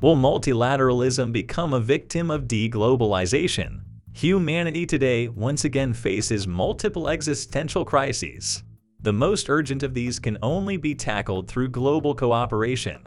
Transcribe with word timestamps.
Will 0.00 0.16
multilateralism 0.16 1.30
become 1.30 1.74
a 1.74 1.80
victim 1.80 2.30
of 2.30 2.44
deglobalization? 2.48 3.82
Humanity 4.14 4.86
today 4.86 5.28
once 5.28 5.66
again 5.66 5.92
faces 5.92 6.46
multiple 6.46 7.06
existential 7.06 7.84
crises. 7.84 8.62
The 9.02 9.12
most 9.12 9.50
urgent 9.50 9.82
of 9.82 9.92
these 9.92 10.18
can 10.18 10.38
only 10.40 10.78
be 10.78 10.94
tackled 10.94 11.48
through 11.48 11.68
global 11.68 12.14
cooperation. 12.14 13.02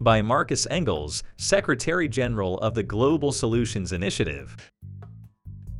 By 0.00 0.20
Markus 0.20 0.66
Engels, 0.70 1.22
Secretary 1.36 2.08
General 2.08 2.58
of 2.58 2.74
the 2.74 2.82
Global 2.82 3.30
Solutions 3.30 3.92
Initiative. 3.92 4.56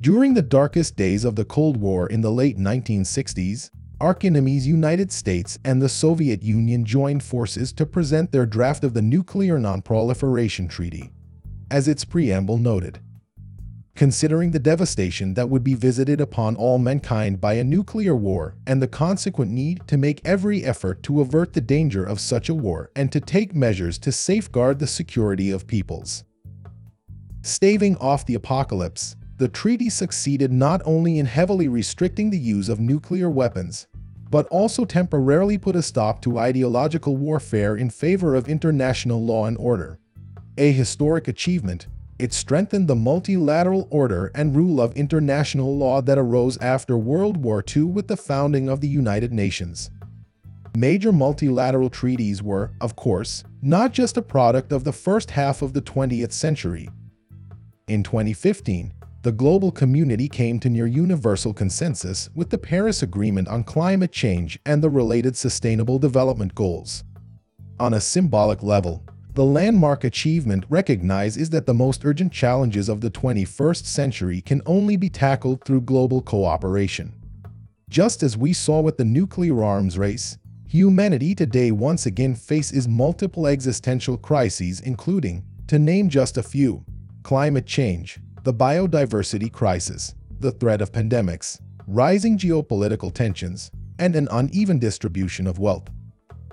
During 0.00 0.34
the 0.34 0.42
darkest 0.42 0.94
days 0.94 1.24
of 1.24 1.34
the 1.34 1.44
Cold 1.44 1.76
War 1.76 2.06
in 2.06 2.20
the 2.20 2.30
late 2.30 2.58
1960s, 2.58 3.70
arch-enemies 4.00 4.66
United 4.66 5.10
States 5.10 5.58
and 5.64 5.82
the 5.82 5.88
Soviet 5.88 6.42
Union 6.42 6.84
joined 6.84 7.22
forces 7.22 7.72
to 7.72 7.84
present 7.86 8.30
their 8.30 8.46
draft 8.46 8.84
of 8.84 8.94
the 8.94 9.02
Nuclear 9.02 9.58
Non-Proliferation 9.58 10.68
Treaty. 10.68 11.10
As 11.70 11.88
its 11.88 12.04
preamble 12.04 12.58
noted, 12.58 13.00
considering 13.98 14.52
the 14.52 14.60
devastation 14.60 15.34
that 15.34 15.50
would 15.50 15.64
be 15.64 15.74
visited 15.74 16.20
upon 16.20 16.54
all 16.54 16.78
mankind 16.78 17.40
by 17.40 17.54
a 17.54 17.64
nuclear 17.64 18.14
war 18.14 18.54
and 18.64 18.80
the 18.80 18.86
consequent 18.86 19.50
need 19.50 19.82
to 19.88 19.96
make 19.96 20.20
every 20.24 20.64
effort 20.64 21.02
to 21.02 21.20
avert 21.20 21.52
the 21.52 21.60
danger 21.60 22.04
of 22.04 22.20
such 22.20 22.48
a 22.48 22.54
war 22.54 22.92
and 22.94 23.10
to 23.10 23.20
take 23.20 23.56
measures 23.56 23.98
to 23.98 24.12
safeguard 24.12 24.78
the 24.78 24.86
security 24.86 25.50
of 25.50 25.66
peoples. 25.66 26.22
Staving 27.42 27.96
off 27.96 28.24
the 28.24 28.34
apocalypse, 28.34 29.16
the 29.38 29.48
treaty 29.48 29.88
succeeded 29.88 30.52
not 30.52 30.82
only 30.84 31.18
in 31.18 31.26
heavily 31.26 31.68
restricting 31.68 32.28
the 32.28 32.38
use 32.38 32.68
of 32.68 32.80
nuclear 32.80 33.30
weapons, 33.30 33.86
but 34.30 34.46
also 34.48 34.84
temporarily 34.84 35.56
put 35.56 35.76
a 35.76 35.82
stop 35.82 36.20
to 36.20 36.38
ideological 36.38 37.16
warfare 37.16 37.76
in 37.76 37.88
favor 37.88 38.34
of 38.34 38.48
international 38.48 39.24
law 39.24 39.46
and 39.46 39.56
order. 39.58 39.98
A 40.58 40.72
historic 40.72 41.28
achievement 41.28 41.86
it 42.18 42.32
strengthened 42.32 42.88
the 42.88 42.96
multilateral 42.96 43.86
order 43.90 44.32
and 44.34 44.56
rule 44.56 44.80
of 44.80 44.92
international 44.96 45.76
law 45.76 46.02
that 46.02 46.18
arose 46.18 46.58
after 46.58 46.98
World 46.98 47.36
War 47.36 47.62
II 47.64 47.84
with 47.84 48.08
the 48.08 48.16
founding 48.16 48.68
of 48.68 48.80
the 48.80 48.88
United 48.88 49.32
Nations. 49.32 49.90
Major 50.76 51.12
multilateral 51.12 51.88
treaties 51.88 52.42
were, 52.42 52.72
of 52.80 52.96
course, 52.96 53.44
not 53.62 53.92
just 53.92 54.16
a 54.16 54.22
product 54.22 54.72
of 54.72 54.82
the 54.82 54.92
first 54.92 55.30
half 55.30 55.62
of 55.62 55.74
the 55.74 55.80
20th 55.80 56.32
century. 56.32 56.88
In 57.86 58.02
2015, 58.02 58.92
the 59.28 59.32
global 59.32 59.70
community 59.70 60.26
came 60.26 60.58
to 60.58 60.70
near 60.70 60.86
universal 60.86 61.52
consensus 61.52 62.30
with 62.34 62.48
the 62.48 62.56
Paris 62.56 63.02
Agreement 63.02 63.46
on 63.46 63.62
climate 63.62 64.10
change 64.10 64.58
and 64.64 64.82
the 64.82 64.88
related 64.88 65.36
Sustainable 65.36 65.98
Development 65.98 66.54
Goals. 66.54 67.04
On 67.78 67.92
a 67.92 68.00
symbolic 68.00 68.62
level, 68.62 69.04
the 69.34 69.44
landmark 69.44 70.02
achievement 70.02 70.64
recognizes 70.70 71.50
that 71.50 71.66
the 71.66 71.74
most 71.74 72.06
urgent 72.06 72.32
challenges 72.32 72.88
of 72.88 73.02
the 73.02 73.10
21st 73.10 73.84
century 73.84 74.40
can 74.40 74.62
only 74.64 74.96
be 74.96 75.10
tackled 75.10 75.62
through 75.62 75.82
global 75.82 76.22
cooperation. 76.22 77.12
Just 77.90 78.22
as 78.22 78.34
we 78.34 78.54
saw 78.54 78.80
with 78.80 78.96
the 78.96 79.04
nuclear 79.04 79.62
arms 79.62 79.98
race, 79.98 80.38
humanity 80.66 81.34
today 81.34 81.70
once 81.70 82.06
again 82.06 82.34
faces 82.34 82.88
multiple 82.88 83.46
existential 83.46 84.16
crises 84.16 84.80
including, 84.80 85.44
to 85.66 85.78
name 85.78 86.08
just 86.08 86.38
a 86.38 86.42
few, 86.42 86.82
climate 87.22 87.66
change, 87.66 88.18
the 88.44 88.54
biodiversity 88.54 89.52
crisis, 89.52 90.14
the 90.40 90.52
threat 90.52 90.80
of 90.80 90.92
pandemics, 90.92 91.60
rising 91.86 92.38
geopolitical 92.38 93.12
tensions, 93.12 93.70
and 93.98 94.14
an 94.14 94.28
uneven 94.30 94.78
distribution 94.78 95.46
of 95.46 95.58
wealth. 95.58 95.88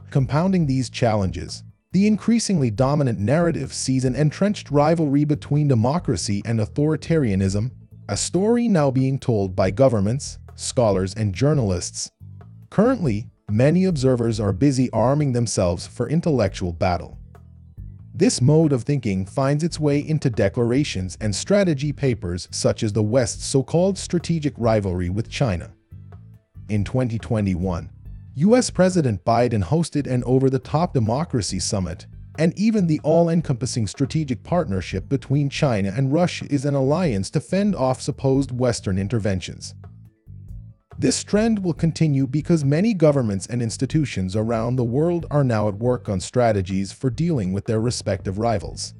Compounding 0.10 0.66
these 0.66 0.90
challenges, 0.90 1.64
the 1.92 2.08
increasingly 2.08 2.72
dominant 2.72 3.20
narrative 3.20 3.72
sees 3.74 4.04
an 4.04 4.16
entrenched 4.16 4.72
rivalry 4.72 5.24
between 5.24 5.68
democracy 5.68 6.42
and 6.46 6.60
authoritarianism, 6.60 7.72
a 8.10 8.18
story 8.18 8.68
now 8.68 8.92
being 8.92 9.20
told 9.20 9.56
by 9.56 9.72
governments, 9.72 10.40
scholars, 10.56 11.14
and 11.14 11.34
journalists. 11.34 12.12
Currently, 12.70 13.28
many 13.50 13.86
observers 13.86 14.40
are 14.40 14.52
busy 14.52 14.90
arming 14.92 15.34
themselves 15.34 15.88
for 15.88 16.10
intellectual 16.10 16.74
battle. 16.74 17.18
This 18.18 18.40
mode 18.40 18.72
of 18.72 18.84
thinking 18.84 19.26
finds 19.26 19.62
its 19.62 19.78
way 19.78 20.00
into 20.00 20.30
declarations 20.30 21.18
and 21.20 21.36
strategy 21.36 21.92
papers 21.92 22.48
such 22.50 22.82
as 22.82 22.94
the 22.94 23.04
West's 23.04 23.46
so-called 23.46 23.98
strategic 23.98 24.54
rivalry 24.58 25.10
with 25.10 25.30
China. 25.30 25.74
In 26.70 26.86
2021, 26.86 27.90
US 28.36 28.70
President 28.70 29.26
Biden 29.26 29.66
hosted 29.66 30.08
an 30.08 30.24
over-the-top 30.24 30.94
democracy 30.94 31.60
summit, 31.60 32.08
and 32.40 32.58
even 32.58 32.88
the 32.88 33.02
all-encompassing 33.04 33.86
strategic 33.86 34.44
partnership 34.44 35.10
between 35.10 35.50
China 35.50 35.94
and 35.94 36.14
Russia 36.14 36.46
is 36.50 36.64
an 36.64 36.74
alliance 36.74 37.30
to 37.32 37.42
fend 37.42 37.76
off 37.76 38.00
supposed 38.00 38.58
Western 38.58 38.98
interventions. 38.98 39.76
This 40.98 41.24
trend 41.24 41.64
will 41.64 41.74
continue 41.74 42.26
because 42.26 42.64
many 42.64 42.94
governments 42.94 43.48
and 43.48 43.62
institutions 43.62 44.36
around 44.36 44.76
the 44.76 44.84
world 44.84 45.26
are 45.30 45.44
now 45.44 45.68
at 45.68 45.76
work 45.76 46.08
on 46.08 46.20
strategies 46.20 46.92
for 46.92 47.10
dealing 47.10 47.52
with 47.54 47.66
their 47.66 47.82
respective 47.82 48.38
rivals. 48.40 48.94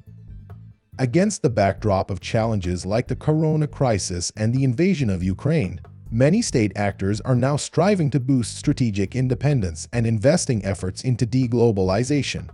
Against 0.98 1.42
the 1.42 1.50
backdrop 1.50 2.10
of 2.10 2.20
challenges 2.20 2.86
like 2.86 3.08
the 3.08 3.16
corona 3.16 3.66
crisis 3.66 4.32
and 4.36 4.54
the 4.54 4.64
invasion 4.64 5.10
of 5.10 5.22
Ukraine, 5.22 5.80
Many 6.10 6.40
state 6.40 6.70
actors 6.76 7.20
are 7.22 7.34
now 7.34 7.56
striving 7.56 8.10
to 8.10 8.20
boost 8.20 8.56
strategic 8.56 9.16
independence 9.16 9.88
and 9.92 10.06
investing 10.06 10.64
efforts 10.64 11.02
into 11.02 11.26
deglobalization. 11.26 12.48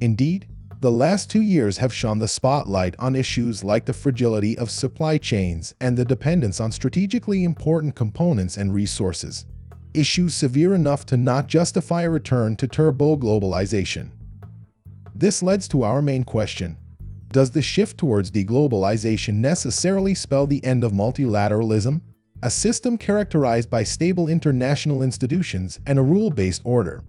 Indeed, 0.00 0.48
the 0.80 0.90
last 0.90 1.30
two 1.30 1.40
years 1.40 1.78
have 1.78 1.92
shone 1.92 2.18
the 2.18 2.28
spotlight 2.28 2.94
on 2.98 3.16
issues 3.16 3.64
like 3.64 3.84
the 3.84 3.92
fragility 3.92 4.56
of 4.58 4.70
supply 4.70 5.18
chains 5.18 5.74
and 5.80 5.96
the 5.96 6.04
dependence 6.04 6.60
on 6.60 6.70
strategically 6.70 7.44
important 7.44 7.94
components 7.94 8.56
and 8.56 8.74
resources, 8.74 9.46
issues 9.94 10.34
severe 10.34 10.74
enough 10.74 11.06
to 11.06 11.16
not 11.16 11.46
justify 11.46 12.02
a 12.02 12.10
return 12.10 12.56
to 12.56 12.68
turbo-globalization. 12.68 14.10
This 15.14 15.42
leads 15.42 15.66
to 15.68 15.82
our 15.82 16.02
main 16.02 16.24
question. 16.24 16.76
Does 17.32 17.50
the 17.50 17.62
shift 17.62 17.98
towards 17.98 18.30
deglobalization 18.30 19.34
necessarily 19.34 20.14
spell 20.14 20.46
the 20.46 20.64
end 20.64 20.84
of 20.84 20.92
multilateralism? 20.92 22.00
a 22.42 22.50
system 22.50 22.98
characterized 22.98 23.70
by 23.70 23.82
stable 23.82 24.28
international 24.28 25.02
institutions 25.02 25.80
and 25.86 25.98
a 25.98 26.02
rule-based 26.02 26.62
order. 26.64 27.02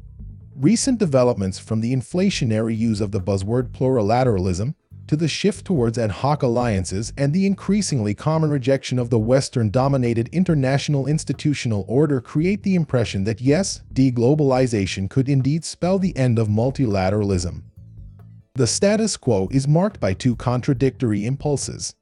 Recent 0.59 0.97
developments 0.97 1.59
from 1.59 1.81
the 1.81 1.95
inflationary 1.95 2.75
use 2.75 2.99
of 2.99 3.11
the 3.11 3.21
buzzword 3.21 3.69
plurilateralism 3.69 4.73
to 5.05 5.15
the 5.15 5.27
shift 5.27 5.65
towards 5.65 5.99
ad 5.99 6.09
hoc 6.09 6.41
alliances 6.41 7.13
and 7.15 7.31
the 7.31 7.45
increasingly 7.45 8.15
common 8.15 8.49
rejection 8.49 8.97
of 8.97 9.11
the 9.11 9.19
Western-dominated 9.19 10.29
international 10.29 11.05
institutional 11.05 11.85
order 11.87 12.19
create 12.19 12.63
the 12.63 12.73
impression 12.73 13.23
that 13.23 13.39
yes, 13.39 13.83
deglobalization 13.93 15.07
could 15.07 15.29
indeed 15.29 15.63
spell 15.63 15.99
the 15.99 16.17
end 16.17 16.39
of 16.39 16.47
multilateralism. 16.47 17.61
The 18.55 18.65
status 18.65 19.15
quo 19.15 19.47
is 19.51 19.67
marked 19.67 19.99
by 19.99 20.13
two 20.13 20.35
contradictory 20.35 21.27
impulses. 21.27 21.93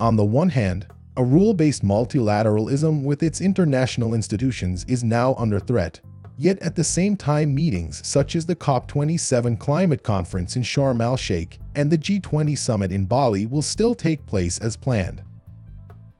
On 0.00 0.16
the 0.16 0.24
one 0.24 0.48
hand, 0.48 0.88
a 1.16 1.22
rule-based 1.22 1.84
multilateralism 1.84 3.04
with 3.04 3.22
its 3.22 3.40
international 3.40 4.12
institutions 4.12 4.84
is 4.88 5.04
now 5.04 5.36
under 5.36 5.60
threat. 5.60 6.00
Yet 6.40 6.58
at 6.60 6.74
the 6.74 6.84
same 6.84 7.18
time 7.18 7.54
meetings 7.54 8.00
such 8.02 8.34
as 8.34 8.46
the 8.46 8.56
COP27 8.56 9.58
climate 9.58 10.02
conference 10.02 10.56
in 10.56 10.62
Sharm 10.62 11.02
el-Sheikh 11.02 11.58
and 11.74 11.90
the 11.90 11.98
G20 11.98 12.56
summit 12.56 12.90
in 12.90 13.04
Bali 13.04 13.44
will 13.44 13.60
still 13.60 13.94
take 13.94 14.24
place 14.24 14.56
as 14.58 14.74
planned. 14.74 15.22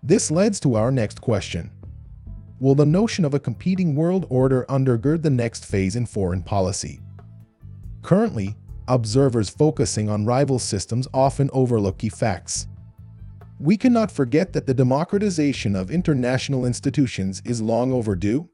This 0.02 0.30
leads 0.30 0.60
to 0.60 0.74
our 0.74 0.90
next 0.90 1.22
question. 1.22 1.70
Will 2.58 2.74
the 2.74 2.84
notion 2.84 3.24
of 3.24 3.32
a 3.32 3.40
competing 3.40 3.94
world 3.94 4.26
order 4.28 4.66
undergird 4.68 5.22
the 5.22 5.30
next 5.30 5.64
phase 5.64 5.96
in 5.96 6.04
foreign 6.04 6.42
policy? 6.42 7.00
Currently, 8.02 8.54
observers 8.88 9.48
focusing 9.48 10.10
on 10.10 10.26
rival 10.26 10.58
systems 10.58 11.08
often 11.14 11.48
overlook 11.54 11.96
key 11.96 12.10
facts. 12.10 12.68
We 13.58 13.78
cannot 13.78 14.12
forget 14.12 14.52
that 14.52 14.66
the 14.66 14.74
democratization 14.74 15.74
of 15.74 15.90
international 15.90 16.66
institutions 16.66 17.40
is 17.46 17.62
long 17.62 17.90
overdue. 17.90 18.50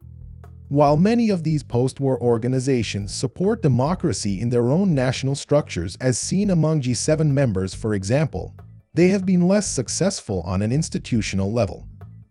While 0.69 0.97
many 0.97 1.31
of 1.31 1.45
these 1.45 1.63
post-war 1.63 2.21
organizations 2.21 3.15
support 3.15 3.63
democracy 3.63 4.41
in 4.41 4.51
their 4.51 4.69
own 4.69 4.97
national 4.97 5.37
structures 5.37 5.97
as 6.01 6.19
seen 6.19 6.51
among 6.51 6.83
G7 6.83 7.31
members 7.31 7.73
for 7.73 7.95
example, 7.95 8.53
they 8.93 9.09
have 9.09 9.25
been 9.25 9.47
less 9.47 9.69
successful 9.69 10.41
on 10.41 10.63
an 10.63 10.73
institutional 10.73 11.53
level. 11.53 11.87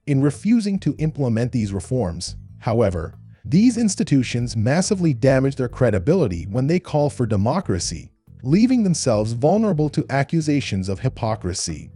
In 0.05 0.21
refusing 0.21 0.79
to 0.79 0.95
implement 0.97 1.53
these 1.53 1.71
reforms, 1.71 2.35
however, 2.59 3.13
these 3.45 3.77
institutions 3.77 4.57
massively 4.57 5.13
damage 5.13 5.55
their 5.55 5.69
credibility 5.69 6.43
when 6.49 6.67
they 6.67 6.79
call 6.79 7.09
for 7.09 7.25
democracy, 7.25 8.11
leaving 8.43 8.83
themselves 8.83 9.31
vulnerable 9.31 9.87
to 9.87 10.05
accusations 10.09 10.89
of 10.89 10.99
hypocrisy. 10.99 11.89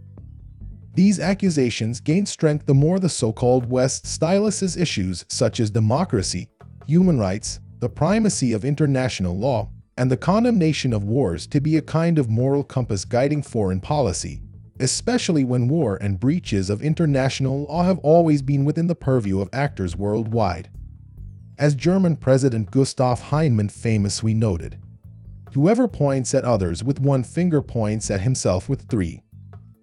These 0.94 1.20
accusations 1.20 2.00
gain 2.00 2.26
strength 2.26 2.66
the 2.66 2.74
more 2.74 2.98
the 2.98 3.08
so-called 3.08 3.70
West 3.70 4.06
stylises 4.06 4.76
issues 4.76 5.24
such 5.28 5.60
as 5.60 5.70
democracy, 5.70 6.48
human 6.86 7.18
rights, 7.18 7.60
the 7.78 7.88
primacy 7.88 8.52
of 8.52 8.64
international 8.64 9.38
law, 9.38 9.70
and 9.96 10.10
the 10.10 10.16
condemnation 10.16 10.92
of 10.92 11.04
wars 11.04 11.46
to 11.46 11.60
be 11.60 11.76
a 11.76 11.82
kind 11.82 12.18
of 12.18 12.28
moral 12.28 12.64
compass 12.64 13.04
guiding 13.04 13.42
foreign 13.42 13.80
policy, 13.80 14.40
especially 14.80 15.44
when 15.44 15.68
war 15.68 15.96
and 16.00 16.18
breaches 16.18 16.70
of 16.70 16.82
international 16.82 17.64
law 17.64 17.84
have 17.84 17.98
always 18.00 18.42
been 18.42 18.64
within 18.64 18.88
the 18.88 18.94
purview 18.94 19.40
of 19.40 19.48
actors 19.52 19.96
worldwide. 19.96 20.68
As 21.58 21.74
German 21.74 22.16
President 22.16 22.70
Gustav 22.70 23.20
Heinemann 23.20 23.68
famously 23.68 24.34
noted, 24.34 24.78
whoever 25.52 25.86
points 25.86 26.34
at 26.34 26.44
others 26.44 26.82
with 26.82 26.98
one 26.98 27.22
finger 27.22 27.62
points 27.62 28.10
at 28.10 28.22
himself 28.22 28.68
with 28.68 28.82
three. 28.82 29.22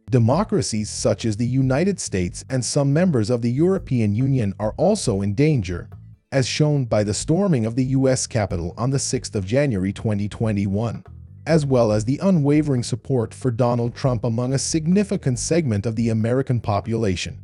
Democracies 0.09 0.89
such 0.89 1.25
as 1.25 1.35
the 1.35 1.45
United 1.45 1.99
States 1.99 2.45
and 2.49 2.63
some 2.63 2.93
members 2.93 3.29
of 3.29 3.41
the 3.41 3.51
European 3.51 4.15
Union 4.15 4.53
are 4.57 4.73
also 4.77 5.21
in 5.21 5.33
danger, 5.33 5.89
as 6.31 6.47
shown 6.47 6.85
by 6.85 7.03
the 7.03 7.13
storming 7.13 7.65
of 7.65 7.75
the 7.75 7.83
U.S. 7.87 8.25
Capitol 8.25 8.73
on 8.77 8.89
the 8.89 8.97
6th 8.97 9.35
of 9.35 9.45
January 9.45 9.91
2021, 9.91 11.03
as 11.45 11.65
well 11.65 11.91
as 11.91 12.05
the 12.05 12.19
unwavering 12.19 12.83
support 12.83 13.33
for 13.33 13.51
Donald 13.51 13.93
Trump 13.93 14.23
among 14.23 14.53
a 14.53 14.57
significant 14.57 15.39
segment 15.39 15.85
of 15.85 15.97
the 15.97 16.07
American 16.07 16.61
population. 16.61 17.37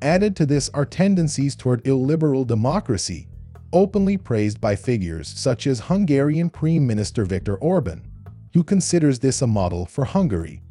Added 0.00 0.36
to 0.36 0.46
this 0.46 0.70
are 0.72 0.86
tendencies 0.86 1.54
toward 1.54 1.86
illiberal 1.86 2.46
democracy, 2.46 3.28
openly 3.74 4.16
praised 4.16 4.58
by 4.58 4.74
figures 4.74 5.28
such 5.28 5.66
as 5.66 5.80
Hungarian 5.80 6.48
Prime 6.48 6.86
Minister 6.86 7.26
Viktor 7.26 7.56
Orban, 7.56 8.06
who 8.54 8.64
considers 8.64 9.18
this 9.18 9.42
a 9.42 9.46
model 9.46 9.84
for 9.84 10.06
Hungary. 10.06 10.62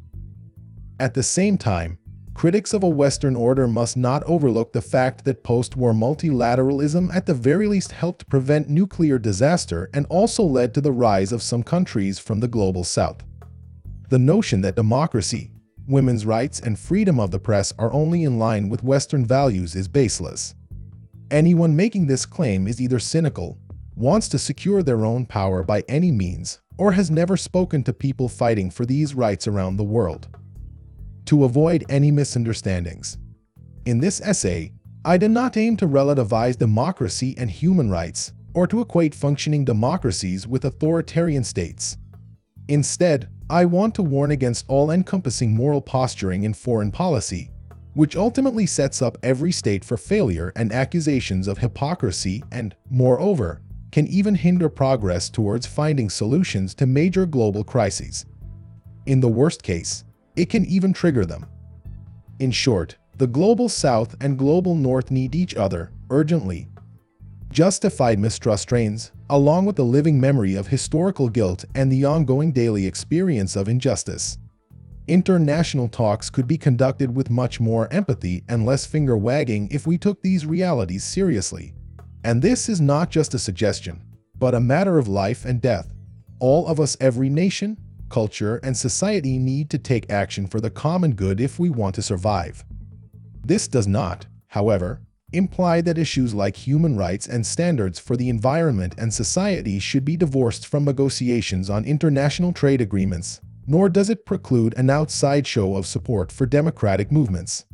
At 1.00 1.14
the 1.14 1.24
same 1.24 1.58
time, 1.58 1.98
critics 2.34 2.72
of 2.72 2.84
a 2.84 2.88
Western 2.88 3.34
order 3.34 3.66
must 3.66 3.96
not 3.96 4.22
overlook 4.24 4.72
the 4.72 4.80
fact 4.80 5.24
that 5.24 5.42
post-war 5.42 5.92
multilateralism 5.92 7.12
at 7.12 7.26
the 7.26 7.34
very 7.34 7.66
least 7.66 7.90
helped 7.90 8.28
prevent 8.28 8.68
nuclear 8.68 9.18
disaster 9.18 9.90
and 9.92 10.06
also 10.08 10.44
led 10.44 10.72
to 10.74 10.80
the 10.80 10.92
rise 10.92 11.32
of 11.32 11.42
some 11.42 11.64
countries 11.64 12.20
from 12.20 12.38
the 12.38 12.46
global 12.46 12.84
south. 12.84 13.24
The 14.08 14.20
notion 14.20 14.60
that 14.60 14.76
democracy, 14.76 15.50
women's 15.88 16.24
rights, 16.26 16.60
and 16.60 16.78
freedom 16.78 17.18
of 17.18 17.32
the 17.32 17.40
press 17.40 17.72
are 17.76 17.92
only 17.92 18.22
in 18.22 18.38
line 18.38 18.68
with 18.68 18.84
Western 18.84 19.26
values 19.26 19.74
is 19.74 19.88
baseless. 19.88 20.54
Anyone 21.28 21.74
making 21.74 22.06
this 22.06 22.24
claim 22.24 22.68
is 22.68 22.80
either 22.80 23.00
cynical, 23.00 23.58
wants 23.96 24.28
to 24.28 24.38
secure 24.38 24.84
their 24.84 25.04
own 25.04 25.26
power 25.26 25.64
by 25.64 25.82
any 25.88 26.12
means, 26.12 26.60
or 26.78 26.92
has 26.92 27.10
never 27.10 27.36
spoken 27.36 27.82
to 27.82 27.92
people 27.92 28.28
fighting 28.28 28.70
for 28.70 28.86
these 28.86 29.16
rights 29.16 29.48
around 29.48 29.76
the 29.76 29.82
world 29.82 30.28
to 31.26 31.44
avoid 31.44 31.84
any 31.88 32.10
misunderstandings. 32.10 33.18
In 33.86 34.00
this 34.00 34.20
essay, 34.20 34.72
I 35.04 35.18
did 35.18 35.30
not 35.30 35.56
aim 35.56 35.76
to 35.78 35.86
relativize 35.86 36.58
democracy 36.58 37.34
and 37.36 37.50
human 37.50 37.90
rights, 37.90 38.32
or 38.54 38.66
to 38.68 38.80
equate 38.80 39.14
functioning 39.14 39.64
democracies 39.64 40.46
with 40.46 40.64
authoritarian 40.64 41.44
states. 41.44 41.98
Instead, 42.68 43.28
I 43.50 43.66
want 43.66 43.94
to 43.96 44.02
warn 44.02 44.30
against 44.30 44.64
all-encompassing 44.68 45.54
moral 45.54 45.82
posturing 45.82 46.44
in 46.44 46.54
foreign 46.54 46.90
policy, 46.90 47.50
which 47.92 48.16
ultimately 48.16 48.64
sets 48.64 49.02
up 49.02 49.18
every 49.22 49.52
state 49.52 49.84
for 49.84 49.96
failure 49.96 50.52
and 50.56 50.72
accusations 50.72 51.46
of 51.46 51.58
hypocrisy 51.58 52.42
and, 52.50 52.74
moreover, 52.90 53.60
can 53.92 54.06
even 54.06 54.34
hinder 54.34 54.68
progress 54.68 55.28
towards 55.28 55.66
finding 55.66 56.08
solutions 56.08 56.74
to 56.74 56.86
major 56.86 57.26
global 57.26 57.62
crises. 57.62 58.24
In 59.06 59.20
the 59.20 59.28
worst 59.28 59.62
case, 59.62 60.04
it 60.36 60.50
can 60.50 60.64
even 60.66 60.92
trigger 60.92 61.24
them. 61.24 61.46
In 62.40 62.50
short, 62.50 62.96
the 63.16 63.26
Global 63.26 63.68
South 63.68 64.16
and 64.20 64.38
Global 64.38 64.74
North 64.74 65.10
need 65.10 65.34
each 65.34 65.54
other 65.54 65.92
urgently. 66.10 66.68
Justified 67.50 68.18
mistrust 68.18 68.72
reigns, 68.72 69.12
along 69.30 69.66
with 69.66 69.76
the 69.76 69.84
living 69.84 70.20
memory 70.20 70.56
of 70.56 70.66
historical 70.66 71.28
guilt 71.28 71.64
and 71.76 71.90
the 71.90 72.04
ongoing 72.04 72.50
daily 72.50 72.86
experience 72.86 73.54
of 73.54 73.68
injustice. 73.68 74.38
International 75.06 75.86
talks 75.86 76.30
could 76.30 76.48
be 76.48 76.58
conducted 76.58 77.14
with 77.14 77.30
much 77.30 77.60
more 77.60 77.92
empathy 77.92 78.42
and 78.48 78.66
less 78.66 78.86
finger 78.86 79.16
wagging 79.16 79.68
if 79.70 79.86
we 79.86 79.98
took 79.98 80.20
these 80.22 80.46
realities 80.46 81.04
seriously. 81.04 81.74
And 82.24 82.40
this 82.40 82.68
is 82.68 82.80
not 82.80 83.10
just 83.10 83.34
a 83.34 83.38
suggestion, 83.38 84.02
but 84.38 84.54
a 84.54 84.60
matter 84.60 84.98
of 84.98 85.06
life 85.06 85.44
and 85.44 85.60
death. 85.60 85.92
All 86.40 86.66
of 86.66 86.80
us, 86.80 86.96
every 87.00 87.28
nation, 87.28 87.78
culture, 88.08 88.56
and 88.62 88.76
society 88.76 89.38
need 89.38 89.70
to 89.70 89.78
take 89.78 90.10
action 90.10 90.46
for 90.46 90.60
the 90.60 90.70
common 90.70 91.14
good 91.14 91.40
if 91.40 91.58
we 91.58 91.70
want 91.70 91.94
to 91.96 92.02
survive. 92.02 92.64
This 93.44 93.68
does 93.68 93.86
not, 93.86 94.26
however, 94.48 95.00
imply 95.32 95.80
that 95.80 95.98
issues 95.98 96.32
like 96.32 96.56
human 96.56 96.96
rights 96.96 97.26
and 97.26 97.44
standards 97.44 97.98
for 97.98 98.16
the 98.16 98.28
environment 98.28 98.94
and 98.96 99.12
society 99.12 99.78
should 99.78 100.04
be 100.04 100.16
divorced 100.16 100.66
from 100.66 100.84
negotiations 100.84 101.68
on 101.68 101.84
international 101.84 102.52
trade 102.52 102.80
agreements, 102.80 103.40
nor 103.66 103.88
does 103.88 104.10
it 104.10 104.24
preclude 104.24 104.74
an 104.76 104.90
outside 104.90 105.46
show 105.46 105.76
of 105.76 105.86
support 105.86 106.30
for 106.30 106.46
democratic 106.46 107.10
movements. 107.10 107.64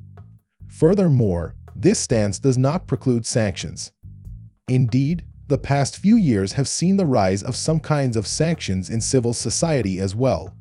Furthermore, 0.69 1.55
this 1.77 1.99
stance 1.99 2.39
does 2.39 2.57
not 2.57 2.87
preclude 2.87 3.27
sanctions. 3.27 3.93
Indeed, 4.69 5.25
the 5.51 5.59
past 5.59 5.99
few 5.99 6.17
years 6.17 6.53
have 6.53 6.69
seen 6.69 6.97
the 6.97 7.05
rise 7.05 7.43
of 7.43 7.57
some 7.57 7.81
kinds 7.81 8.17
of 8.17 8.27
sanctions 8.27 8.89
in 8.89 9.01
civil 9.01 9.35
society 9.35 9.99
as 9.99 10.15
well. 10.15 10.55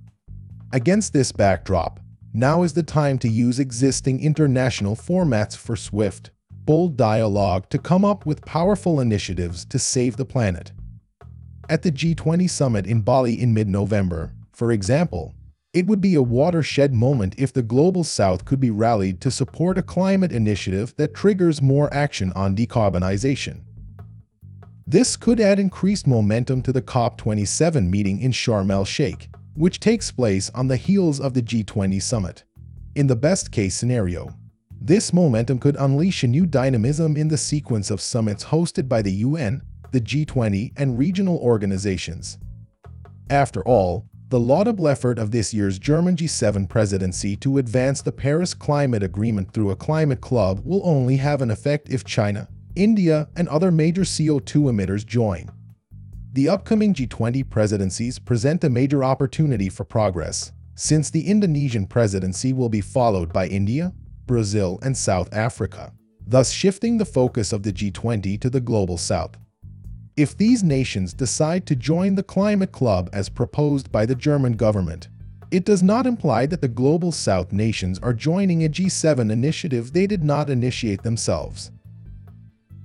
Against 0.74 1.14
this 1.14 1.32
backdrop, 1.32 2.00
now 2.34 2.64
is 2.64 2.74
the 2.74 2.84
time 2.84 3.20
to 3.20 3.30
use 3.30 3.60
existing 3.60 4.22
international 4.22 4.96
formats 4.96 5.56
for 5.56 5.76
swift, 5.76 6.32
bold 6.66 6.98
dialogue 6.98 7.70
to 7.70 7.78
come 7.78 8.04
up 8.04 8.26
with 8.26 8.46
powerful 8.46 9.00
initiatives 9.00 9.64
to 9.66 9.78
save 9.78 10.18
the 10.18 10.26
planet. 10.26 10.72
At 11.70 11.84
the 11.84 11.92
G20 11.92 12.50
summit 12.50 12.88
in 12.88 13.02
Bali 13.02 13.40
in 13.40 13.54
mid-November, 13.54 14.34
for 14.52 14.72
example, 14.72 15.36
it 15.72 15.86
would 15.86 16.02
be 16.02 16.16
a 16.16 16.22
watershed 16.22 16.96
moment 16.96 17.36
if 17.38 17.54
the 17.54 17.62
Global 17.62 18.04
South 18.04 18.44
could 18.44 18.60
be 18.60 18.72
rallied 18.72 19.22
to 19.22 19.30
support 19.30 19.78
a 19.78 19.84
climate 19.84 20.32
initiative 20.32 20.96
that 20.98 21.14
triggers 21.14 21.62
more 21.62 21.94
action 21.94 22.34
on 22.36 22.56
decarbonization. 22.56 23.62
This 24.90 25.16
could 25.16 25.40
add 25.40 25.60
increased 25.60 26.08
momentum 26.08 26.64
to 26.64 26.74
the 26.74 26.82
COP27 26.82 27.92
meeting 27.92 28.20
in 28.22 28.32
Sharm 28.32 28.72
el-Sheikh, 28.72 29.30
which 29.54 29.80
takes 29.80 30.10
place 30.10 30.50
on 30.56 30.68
the 30.68 30.78
heels 30.78 31.20
of 31.20 31.36
the 31.36 31.44
G20 31.44 32.02
summit. 32.02 32.44
In 32.96 33.06
the 33.06 33.16
best-case 33.16 33.76
scenario, 33.76 34.34
this 34.82 35.14
momentum 35.14 35.60
could 35.60 35.76
unleash 35.76 36.24
a 36.24 36.28
new 36.28 36.48
dynamism 36.48 37.18
in 37.18 37.28
the 37.28 37.38
sequence 37.38 37.92
of 37.92 38.02
summits 38.02 38.46
hosted 38.46 38.90
by 38.90 39.04
the 39.04 39.12
UN, 39.12 39.62
the 39.92 40.02
G20, 40.02 40.74
and 40.76 40.98
regional 40.98 41.38
organizations. 41.38 42.40
After 43.30 43.64
all, 43.68 44.08
the 44.30 44.40
laudable 44.40 44.88
effort 44.88 45.20
of 45.20 45.30
this 45.30 45.54
year's 45.54 45.78
German 45.78 46.16
G7 46.16 46.68
presidency 46.68 47.36
to 47.36 47.60
advance 47.60 48.02
the 48.02 48.12
Paris 48.12 48.56
Climate 48.56 49.04
Agreement 49.04 49.54
through 49.54 49.70
a 49.70 49.76
climate 49.76 50.22
club 50.22 50.62
will 50.66 50.82
only 50.84 51.18
have 51.18 51.44
an 51.44 51.52
effect 51.52 51.90
if 51.92 52.04
China, 52.04 52.48
India, 52.76 53.28
and 53.36 53.48
other 53.48 53.72
major 53.72 54.02
CO2 54.02 54.64
emitters 54.72 55.06
join. 55.06 55.50
The 56.34 56.50
upcoming 56.50 56.94
G20 56.94 57.50
presidencies 57.50 58.20
present 58.20 58.64
a 58.64 58.70
major 58.70 59.04
opportunity 59.04 59.68
for 59.70 59.84
progress, 59.84 60.52
since 60.76 61.10
the 61.10 61.28
Indonesian 61.28 61.88
presidency 61.88 62.54
will 62.54 62.70
be 62.70 62.82
followed 62.82 63.34
by 63.34 63.48
India, 63.48 63.94
Brazil, 64.26 64.80
and 64.84 64.96
South 64.96 65.34
Africa, 65.34 65.92
thus 66.26 66.52
shifting 66.52 66.98
the 66.98 67.06
focus 67.06 67.52
of 67.52 67.64
the 67.64 67.74
G20 67.74 68.40
to 68.40 68.50
the 68.50 68.62
Global 68.62 68.98
South. 68.98 69.36
If 70.16 70.38
these 70.38 70.64
nations 70.64 71.14
decide 71.14 71.66
to 71.66 71.76
join 71.76 72.16
the 72.16 72.24
climate 72.24 72.72
club 72.72 73.10
as 73.12 73.30
proposed 73.30 73.92
by 73.92 74.06
the 74.06 74.16
German 74.16 74.54
government, 74.54 75.08
it 75.50 75.66
does 75.66 75.82
not 75.82 76.06
imply 76.06 76.46
that 76.46 76.62
the 76.62 76.68
Global 76.68 77.12
South 77.12 77.52
nations 77.52 77.98
are 78.00 78.14
joining 78.14 78.64
a 78.64 78.70
G7 78.70 79.32
initiative 79.32 79.94
they 79.94 80.06
did 80.06 80.24
not 80.24 80.50
initiate 80.50 81.02
themselves. 81.02 81.72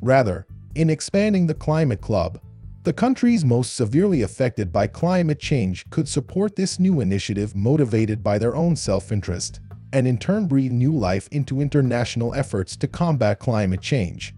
Rather, 0.05 0.47
in 0.75 0.91
expanding 0.91 1.47
the 1.47 1.55
Climate 1.55 2.03
Club, 2.03 2.39
the 2.83 2.93
countries 2.93 3.43
most 3.43 3.75
severely 3.75 4.21
affected 4.21 4.71
by 4.71 4.87
climate 4.87 5.39
change 5.39 5.89
could 5.89 6.07
support 6.07 6.55
this 6.55 6.79
new 6.79 7.01
initiative 7.01 7.57
motivated 7.57 8.23
by 8.23 8.37
their 8.37 8.55
own 8.55 8.77
self-interest, 8.77 9.61
and 9.95 10.07
in 10.07 10.19
turn 10.19 10.47
breathe 10.47 10.73
new 10.73 10.93
life 10.93 11.27
into 11.33 11.63
international 11.63 12.35
efforts 12.35 12.77
to 12.77 12.87
combat 12.87 13.39
climate 13.39 13.81
change. 13.81 14.35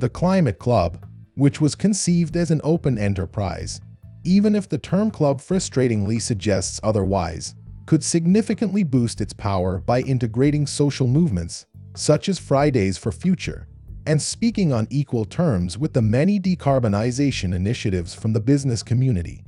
The 0.00 0.08
Climate 0.08 0.58
Club, 0.58 1.06
which 1.36 1.60
was 1.60 1.76
conceived 1.76 2.36
as 2.36 2.50
an 2.50 2.60
open 2.64 2.98
enterprise, 2.98 3.80
even 4.24 4.56
if 4.56 4.68
the 4.68 4.78
term 4.78 5.12
club 5.12 5.40
frustratingly 5.40 6.20
suggests 6.20 6.80
otherwise, 6.82 7.54
could 7.86 8.02
significantly 8.02 8.82
boost 8.82 9.20
its 9.20 9.32
power 9.32 9.78
by 9.78 10.00
integrating 10.00 10.66
social 10.66 11.06
movements, 11.06 11.66
such 11.94 12.28
as 12.28 12.40
Fridays 12.40 12.98
for 12.98 13.12
Future, 13.12 13.68
and 14.10 14.20
speaking 14.20 14.72
on 14.72 14.88
equal 14.90 15.24
terms 15.24 15.78
with 15.78 15.92
the 15.92 16.02
many 16.02 16.40
decarbonization 16.40 17.54
initiatives 17.54 18.12
from 18.12 18.32
the 18.32 18.40
business 18.40 18.82
community. 18.82 19.44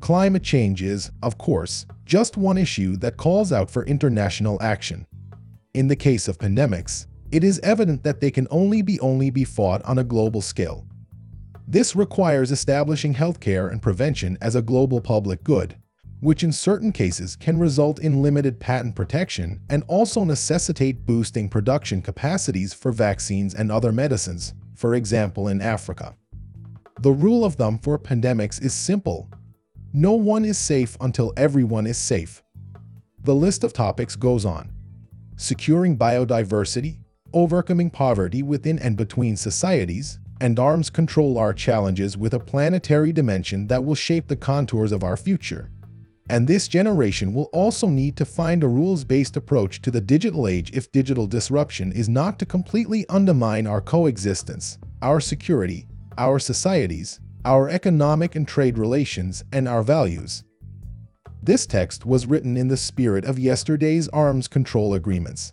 Climate 0.00 0.42
change 0.42 0.80
is, 0.80 1.10
of 1.22 1.36
course, 1.36 1.84
just 2.06 2.38
one 2.38 2.56
issue 2.56 2.96
that 2.96 3.18
calls 3.18 3.52
out 3.52 3.70
for 3.70 3.84
international 3.84 4.56
action. 4.62 5.06
In 5.74 5.88
the 5.88 5.94
case 5.94 6.26
of 6.26 6.38
pandemics, 6.38 7.04
it 7.30 7.44
is 7.44 7.60
evident 7.62 8.02
that 8.02 8.18
they 8.18 8.30
can 8.30 8.48
only 8.50 8.80
be 8.80 8.98
only 9.00 9.28
be 9.28 9.44
fought 9.44 9.84
on 9.84 9.98
a 9.98 10.04
global 10.04 10.40
scale. 10.40 10.86
This 11.68 11.94
requires 11.94 12.50
establishing 12.50 13.12
healthcare 13.12 13.70
and 13.70 13.82
prevention 13.82 14.38
as 14.40 14.54
a 14.54 14.62
global 14.62 15.02
public 15.02 15.44
good, 15.44 15.76
which 16.26 16.42
in 16.42 16.50
certain 16.50 16.90
cases 16.90 17.36
can 17.36 17.56
result 17.56 18.00
in 18.00 18.20
limited 18.20 18.58
patent 18.58 18.96
protection 18.96 19.60
and 19.70 19.84
also 19.86 20.24
necessitate 20.24 21.06
boosting 21.06 21.48
production 21.48 22.02
capacities 22.02 22.74
for 22.74 22.90
vaccines 22.90 23.54
and 23.54 23.70
other 23.70 23.92
medicines, 23.92 24.52
for 24.74 24.96
example 24.96 25.46
in 25.46 25.60
Africa. 25.62 26.16
The 27.00 27.12
rule 27.12 27.44
of 27.44 27.54
thumb 27.54 27.78
for 27.78 27.96
pandemics 27.96 28.60
is 28.60 28.74
simple. 28.74 29.30
No 29.92 30.14
one 30.14 30.44
is 30.44 30.58
safe 30.58 30.96
until 31.00 31.32
everyone 31.36 31.86
is 31.86 31.96
safe. 31.96 32.42
The 33.22 33.32
list 33.36 33.62
of 33.62 33.72
topics 33.72 34.16
goes 34.16 34.44
on. 34.44 34.72
Securing 35.36 35.96
biodiversity, 35.96 36.98
overcoming 37.34 37.88
poverty 37.88 38.42
within 38.42 38.80
and 38.80 38.96
between 38.96 39.36
societies, 39.36 40.18
and 40.40 40.58
arms 40.58 40.90
control 40.90 41.38
are 41.38 41.54
challenges 41.54 42.16
with 42.16 42.34
a 42.34 42.40
planetary 42.40 43.12
dimension 43.12 43.68
that 43.68 43.84
will 43.84 43.94
shape 43.94 44.26
the 44.26 44.34
contours 44.34 44.90
of 44.90 45.04
our 45.04 45.16
future. 45.16 45.70
And 46.28 46.48
this 46.48 46.66
generation 46.66 47.32
will 47.32 47.48
also 47.52 47.88
need 47.88 48.16
to 48.16 48.24
find 48.24 48.64
a 48.64 48.68
rules-based 48.68 49.36
approach 49.36 49.80
to 49.82 49.92
the 49.92 50.00
digital 50.00 50.48
age 50.48 50.72
if 50.72 50.90
digital 50.90 51.28
disruption 51.28 51.92
is 51.92 52.08
not 52.08 52.38
to 52.40 52.46
completely 52.46 53.06
undermine 53.08 53.66
our 53.66 53.80
coexistence, 53.80 54.78
our 55.02 55.20
security, 55.20 55.86
our 56.18 56.40
societies, 56.40 57.20
our 57.44 57.68
economic 57.68 58.34
and 58.34 58.48
trade 58.48 58.76
relations, 58.76 59.44
and 59.52 59.68
our 59.68 59.84
values. 59.84 60.42
This 61.44 61.64
text 61.64 62.04
was 62.04 62.26
written 62.26 62.56
in 62.56 62.66
the 62.66 62.76
spirit 62.76 63.24
of 63.24 63.38
yesterday's 63.38 64.08
arms 64.08 64.48
control 64.48 64.94
agreements. 64.94 65.52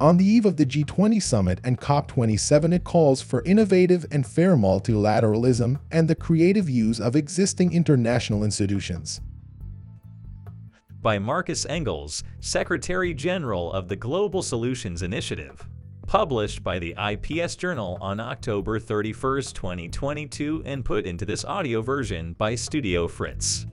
On 0.00 0.18
the 0.18 0.26
eve 0.26 0.44
of 0.44 0.58
the 0.58 0.66
G20 0.66 1.22
summit 1.22 1.60
and 1.64 1.80
COP27, 1.80 2.74
it 2.74 2.84
calls 2.84 3.22
for 3.22 3.42
innovative 3.44 4.04
and 4.10 4.26
fair 4.26 4.54
multilateralism 4.54 5.80
and 5.90 6.08
the 6.08 6.14
creative 6.14 6.68
use 6.68 7.00
of 7.00 7.16
existing 7.16 7.72
international 7.72 8.44
institutions 8.44 9.22
by 11.04 11.18
Markus 11.18 11.66
Engels, 11.66 12.24
Secretary 12.40 13.12
General 13.12 13.70
of 13.74 13.88
the 13.88 13.94
Global 13.94 14.42
Solutions 14.42 15.02
Initiative. 15.02 15.68
Published 16.06 16.64
by 16.64 16.78
the 16.78 16.94
IPS 16.98 17.56
Journal 17.56 17.98
on 18.00 18.20
October 18.20 18.80
31, 18.80 19.42
2022 19.42 20.62
and 20.64 20.82
put 20.82 21.04
into 21.04 21.26
this 21.26 21.44
audio 21.44 21.82
version 21.82 22.32
by 22.38 22.54
Studio 22.54 23.06
Fritz. 23.06 23.66